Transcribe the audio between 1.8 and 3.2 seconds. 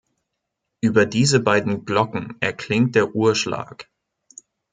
Glocken erklingt der